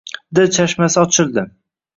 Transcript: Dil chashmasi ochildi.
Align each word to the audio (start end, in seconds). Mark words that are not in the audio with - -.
Dil 0.39 0.49
chashmasi 0.55 0.99
ochildi. 1.05 1.47